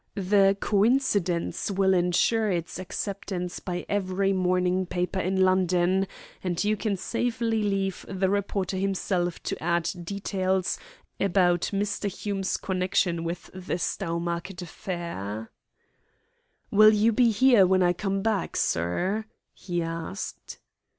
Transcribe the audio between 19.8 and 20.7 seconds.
asked.